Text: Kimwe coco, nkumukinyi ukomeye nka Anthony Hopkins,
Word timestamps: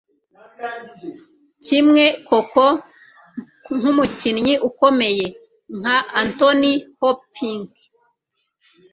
Kimwe 1.65 2.05
coco, 2.27 2.65
nkumukinyi 3.75 4.53
ukomeye 4.69 5.25
nka 5.79 5.97
Anthony 6.21 6.69
Hopkins, 6.99 7.75